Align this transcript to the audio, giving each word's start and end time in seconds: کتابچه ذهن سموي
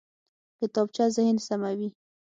کتابچه 0.59 1.05
ذهن 1.15 1.35
سموي 1.47 1.89